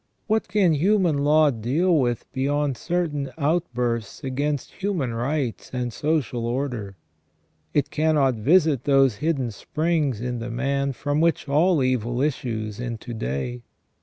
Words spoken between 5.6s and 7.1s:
and social order?